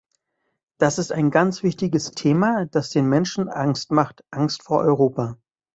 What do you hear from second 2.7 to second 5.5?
den Menschen Angst macht, Angst vor Europa.